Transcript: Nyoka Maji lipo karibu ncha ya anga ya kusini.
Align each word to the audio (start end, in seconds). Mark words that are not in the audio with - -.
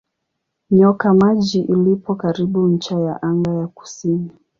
Nyoka 0.71 1.13
Maji 1.13 1.63
lipo 1.63 2.15
karibu 2.15 2.67
ncha 2.67 2.99
ya 2.99 3.21
anga 3.23 3.53
ya 3.55 3.67
kusini. 3.67 4.31